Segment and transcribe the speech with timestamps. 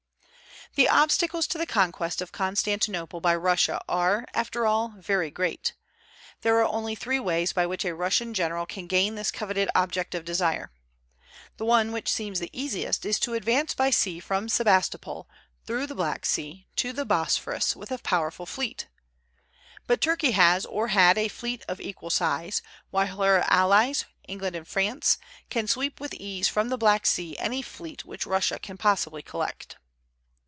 [0.75, 5.73] The obstacles to the conquest of Constantinople by Russia are, after all, very great.
[6.43, 10.15] There are only three ways by which a Russian general can gain this coveted object
[10.15, 10.71] of desire.
[11.57, 15.27] The one which seems the easiest is to advance by sea from Sebastopol,
[15.65, 18.87] through the Black Sea, to the Bosphorus, with a powerful fleet.
[19.87, 22.61] But Turkey has or had a fleet of equal size,
[22.91, 25.17] while her allies, England and France,
[25.49, 29.75] can sweep with ease from the Black Sea any fleet which Russia can possibly collect.